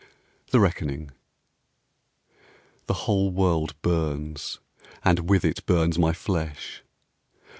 [0.49, 1.11] THE RECKONING
[2.87, 4.57] The whole world burns,
[5.05, 6.81] and with it burns my flesh.